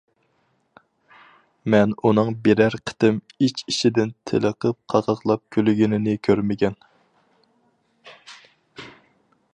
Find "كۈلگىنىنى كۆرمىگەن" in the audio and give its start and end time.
5.57-6.81